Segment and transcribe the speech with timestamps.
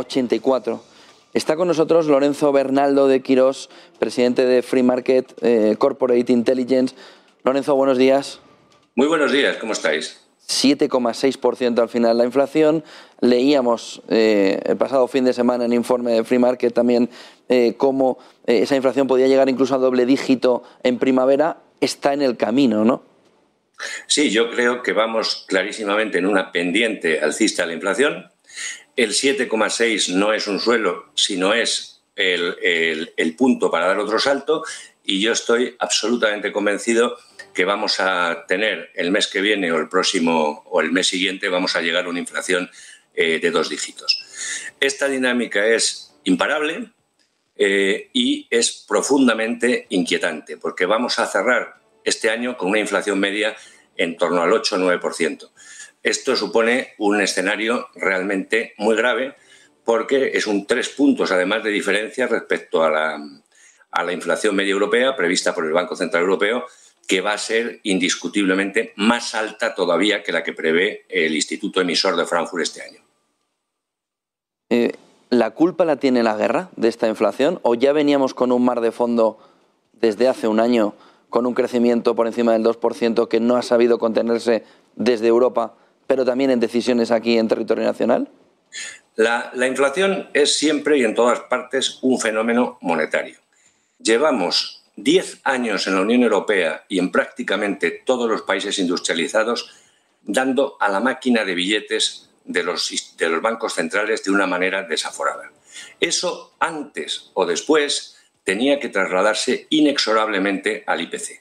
[0.00, 0.82] 84.
[1.32, 6.94] Está con nosotros Lorenzo Bernaldo de Quirós, presidente de Free Market eh, Corporate Intelligence.
[7.44, 8.40] Lorenzo, buenos días.
[8.96, 10.20] Muy buenos días, ¿cómo estáis?
[10.48, 12.82] 7,6% al final la inflación.
[13.20, 17.08] Leíamos eh, el pasado fin de semana en informe de Free Market también
[17.48, 21.58] eh, cómo esa inflación podía llegar incluso a doble dígito en primavera.
[21.80, 23.04] Está en el camino, ¿no?
[24.08, 28.30] Sí, yo creo que vamos clarísimamente en una pendiente alcista de la inflación.
[29.00, 34.62] El 7,6 no es un suelo, sino es el, punto para dar otro salto.
[35.02, 37.16] Y yo estoy absolutamente convencido
[37.54, 41.48] que vamos a tener el mes que viene o el próximo o el mes siguiente,
[41.48, 42.70] vamos a llegar a una inflación
[43.14, 44.22] eh, de dos dígitos.
[44.78, 46.90] Esta dinámica es imparable
[47.56, 53.56] eh, y es profundamente inquietante, porque vamos a cerrar este año con una inflación media
[53.96, 55.50] en torno al 8 o 9%.
[56.02, 59.34] Esto supone un escenario realmente muy grave
[59.84, 65.54] porque es un tres puntos además de diferencia respecto a la, inflación media europea prevista
[65.54, 66.64] por el Banco Central Europeo,
[67.06, 72.16] que va a ser indiscutiblemente más alta todavía que la que prevé el Instituto Emisor
[72.16, 73.00] de Frankfurt este año.
[74.70, 74.92] Eh,
[75.28, 78.80] ¿La culpa la tiene la guerra de esta inflación o ya veníamos con un mar
[78.80, 79.38] de fondo
[79.92, 80.94] desde hace un año
[81.28, 84.64] con un crecimiento por encima del 2% que no ha sabido contenerse
[84.96, 85.74] desde Europa,
[86.10, 88.28] pero también en decisiones aquí en territorio nacional?
[89.14, 93.38] La, inflación es siempre y en todas partes un fenómeno monetario.
[93.96, 99.70] Llevamos 10 años en la Unión Europea y en prácticamente todos los países industrializados
[100.22, 104.82] dando a la máquina de billetes de los, de los bancos centrales de una manera
[104.82, 105.52] desaforada.
[106.00, 111.40] Eso antes o después tenía que trasladarse inexorablemente al IPC.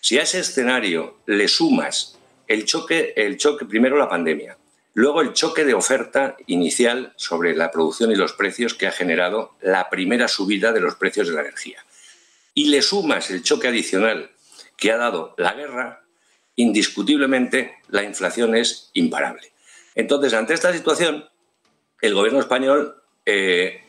[0.00, 2.17] Si a ese escenario le sumas
[2.48, 4.58] el choque, el choque, primero la pandemia,
[4.94, 9.54] luego el choque de oferta inicial sobre la producción y los precios que ha generado
[9.60, 11.84] la primera subida de los precios de la energía,
[12.54, 14.32] y le sumas el choque adicional
[14.76, 16.04] que ha dado la guerra,
[16.56, 19.52] indiscutiblemente la inflación es imparable.
[19.94, 21.28] Entonces, ante esta situación,
[22.00, 23.82] el gobierno español eh,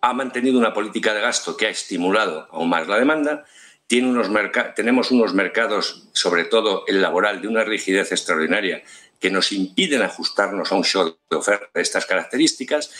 [0.00, 3.44] ha mantenido una política de gasto que ha estimulado aún más la demanda.
[3.86, 4.28] Tiene unos
[4.74, 8.82] tenemos unos mercados, sobre todo el laboral, de una rigidez extraordinaria
[9.20, 12.90] que nos impiden ajustarnos a un shock de oferta de estas características.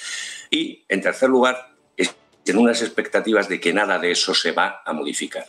[0.51, 1.75] Y, en tercer lugar,
[2.45, 5.47] tiene unas expectativas de que nada de eso se va a modificar.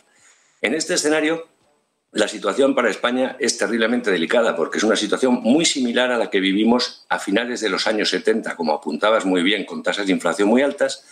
[0.62, 1.46] En este escenario,
[2.12, 6.30] la situación para España es terriblemente delicada porque es una situación muy similar a la
[6.30, 10.12] que vivimos a finales de los años 70, como apuntabas muy bien, con tasas de
[10.12, 11.04] inflación muy altas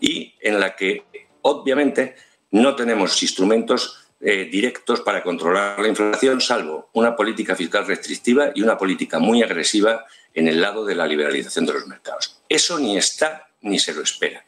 [0.00, 1.04] y en la que
[1.40, 2.16] obviamente
[2.50, 8.62] no tenemos instrumentos eh, directos para controlar la inflación, salvo una política fiscal restrictiva y
[8.62, 12.40] una política muy agresiva en el lado de la liberalización de los mercados.
[12.48, 14.44] Eso ni está ni se lo espera.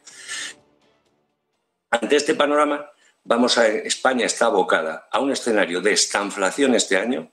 [1.89, 2.89] Ante este panorama,
[3.23, 7.29] vamos a España está abocada a un escenario de estanflación este año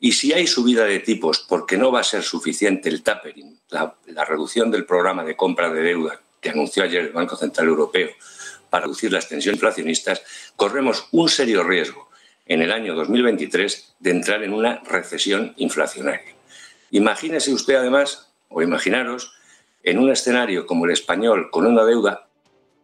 [0.00, 4.24] y si hay subida de tipos porque no va a ser suficiente el tapering, la,
[4.24, 8.10] reducción del programa de compra de deuda que anunció ayer el Banco Central Europeo
[8.76, 10.20] para reducir las tensiones inflacionistas,
[10.54, 12.10] corremos un serio riesgo
[12.44, 16.34] en el año 2023 de entrar en una recesión inflacionaria.
[16.90, 19.32] Imagínese usted además, o imaginaros,
[19.82, 22.28] en un escenario como el español con una deuda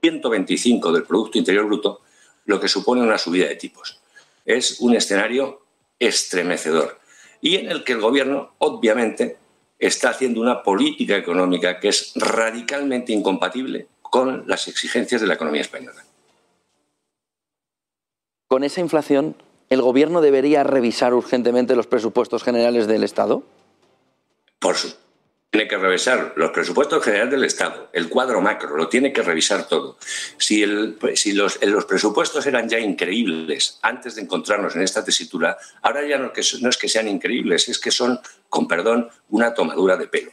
[0.01, 2.01] 125 del Producto Interior Bruto,
[2.47, 4.01] lo que supone una subida de tipos.
[4.47, 5.61] Es un escenario
[5.99, 7.01] estremecedor
[7.43, 9.37] y en el que el gobierno, obviamente,
[9.79, 15.62] está haciendo una política económica que es radicalmente incompatible con las exigencias de la economía
[15.62, 16.05] española.
[18.47, 19.37] Con esa inflación,
[19.71, 23.43] ¿el gobierno debería revisar urgentemente los presupuestos generales del Estado?
[24.59, 25.03] Por supuesto
[25.53, 29.69] tiene que revisar los presupuestos generales del Estado, el cuadro macro, lo tiene que revisar
[29.69, 29.99] todo.
[30.39, 36.33] Si, los, presupuestos eran ya increíbles antes de encontrarnos en esta tesitura, ahora ya no,
[36.34, 38.19] es que sean increíbles, es que son,
[38.49, 40.33] con perdón, una tomadura de pelo.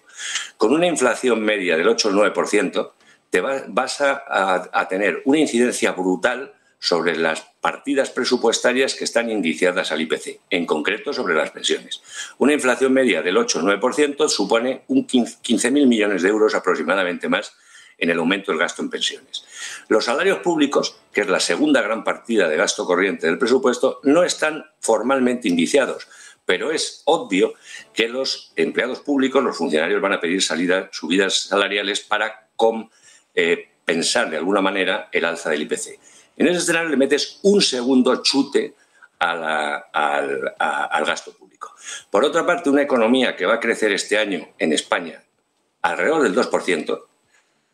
[0.55, 2.91] Con una inflación media del 8 o 9%,
[3.29, 10.01] te vas a tener una incidencia brutal sobre las partidas presupuestarias que están indiciadas al
[10.01, 12.01] IPC, en concreto sobre las pensiones.
[12.37, 17.53] Una inflación media del 8 o 9% supone un 15.000 millones de euros aproximadamente más
[17.97, 19.43] en el aumento del gasto en pensiones.
[19.89, 24.23] Los salarios públicos, que es la segunda gran partida de gasto corriente del presupuesto, no
[24.23, 26.07] están formalmente indiciados,
[26.45, 27.55] pero es obvio
[27.93, 32.99] que los empleados públicos, los funcionarios, van a pedir subidas salariales para compensar
[33.35, 35.99] de alguna manera el alza del IPC.
[36.37, 38.73] En ese escenario le metes un segundo chute
[39.19, 39.83] al
[41.05, 41.73] gasto público.
[42.09, 45.23] Por otra parte, una economía que va a crecer este año en España
[45.81, 47.05] alrededor del 2%,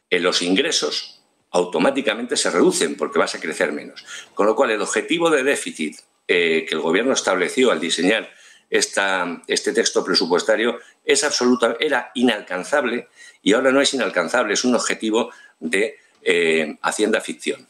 [0.10, 1.22] eh, los ingresos
[1.52, 4.06] automáticamente se reducen porque vas a crecer menos.
[4.34, 8.30] Con lo cual, el objetivo de déficit eh, que el Gobierno estableció al diseñar
[8.70, 13.10] esta, este texto presupuestario es absoluta, era inalcanzable
[13.42, 17.68] y ahora no es inalcanzable, es un objetivo de eh, Hacienda ficción.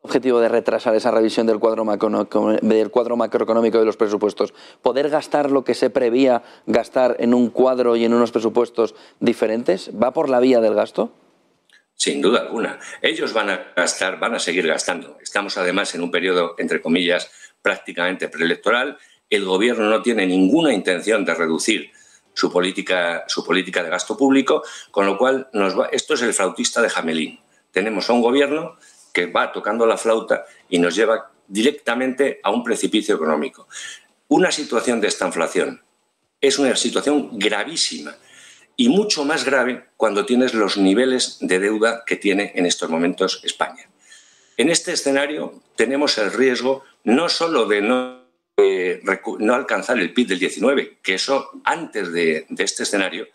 [0.00, 1.84] Objetivo de retrasar esa revisión del cuadro,
[2.62, 4.54] del cuadro macroeconómico de los presupuestos.
[4.80, 9.90] Poder gastar lo que se prevía gastar en un cuadro y en unos presupuestos diferentes.
[10.00, 11.10] ¿Va por la vía del gasto?
[11.96, 12.78] Sin duda alguna.
[13.02, 15.18] Ellos van a gastar, van a seguir gastando.
[15.20, 17.28] Estamos además en un periodo, entre comillas,
[17.60, 18.98] prácticamente preelectoral.
[19.30, 21.90] El gobierno no tiene ninguna intención de reducir
[22.34, 26.34] su política, su política de gasto público, con lo cual nos va, esto es el
[26.34, 27.40] flautista de Jamelín.
[27.72, 28.76] Tenemos a un gobierno
[29.12, 33.68] que va tocando la flauta y nos lleva directamente a un precipicio económico.
[34.28, 35.82] Una situación de esta inflación
[36.40, 38.14] es una situación gravísima
[38.76, 43.40] y mucho más grave cuando tienes los niveles de deuda que tiene en estos momentos
[43.42, 43.88] España.
[44.58, 48.25] En este escenario tenemos el riesgo no solo de no,
[48.56, 49.02] eh,
[49.40, 53.26] no alcanzar el PIB del 19, que eso antes de, este escenario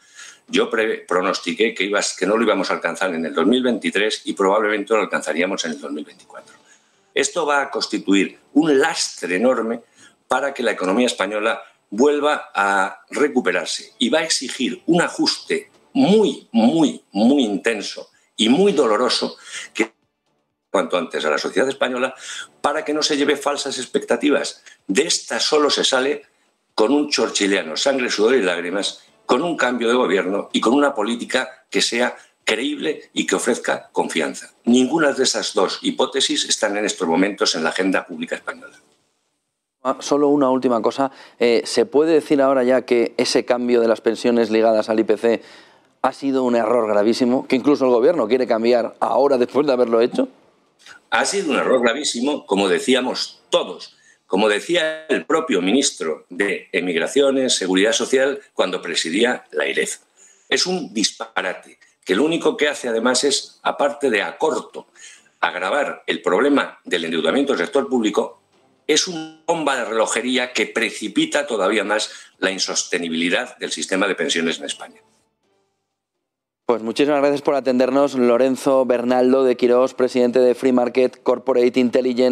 [0.48, 0.70] yo
[1.08, 5.02] pronostiqué que, ibas, que no lo íbamos a alcanzar en el 2023 y probablemente lo
[5.02, 6.56] alcanzaríamos en el 2024.
[7.14, 9.82] Esto va a constituir un lastre enorme
[10.28, 16.48] para que la economía española vuelva a recuperarse y va a exigir un ajuste muy,
[16.52, 19.38] muy, muy intenso y muy doloroso
[19.74, 19.92] que
[20.72, 22.16] cuanto antes a la sociedad española
[22.62, 24.64] para que no se lleve falsas expectativas.
[24.88, 26.24] De esta solo se sale
[26.74, 30.96] con un chorchileano, sangre, sudor y lágrimas, con un cambio de gobierno y con una
[30.96, 34.52] política que sea creíble y que ofrezca confianza.
[34.66, 38.76] Ninguna de esas dos hipótesis están en estos momentos en la agenda pública española.
[39.84, 41.12] Ah, solo una última cosa.
[41.40, 45.42] Eh, ¿Se puede decir ahora ya que ese cambio de las pensiones ligadas al IPC
[46.04, 50.02] ha sido un error gravísimo, que incluso el Gobierno quiere cambiar ahora después de haberlo
[50.02, 50.28] hecho?
[51.10, 53.96] Ha sido un error gravísimo, como decíamos todos,
[54.28, 59.98] como decía el propio ministro de Emigraciones, Seguridad Social, cuando presidía la IREF.
[60.48, 64.88] Es un disparate, que lo único que hace además es, aparte de a corto,
[65.42, 68.42] agravar el problema del endeudamiento del sector público,
[68.88, 74.60] es una bomba de relojería que precipita todavía más la insostenibilidad del sistema de pensiones
[74.60, 75.02] en España.
[76.66, 82.30] Pues muchísimas gracias por atendernos, Lorenzo Bernaldo de Quirós, presidente de Free Market Corporate Intelligence.